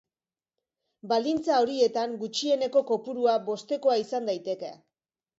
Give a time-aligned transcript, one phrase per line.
[1.09, 4.73] Baldintza horietan, gutxieneko kopurua bostekoa izan daiteke.